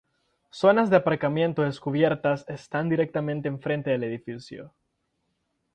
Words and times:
Zonas 0.51 0.89
de 0.89 0.95
aparcamiento 0.95 1.61
descubiertas 1.61 2.43
están 2.47 2.89
directamente 2.89 3.49
en 3.49 3.61
frente 3.61 3.91
del 3.91 4.03
edificio. 4.05 4.73